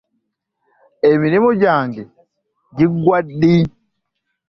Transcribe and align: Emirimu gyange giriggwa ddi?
Emirimu 1.11 1.49
gyange 1.61 2.01
giriggwa 2.75 3.17
ddi? 3.27 3.57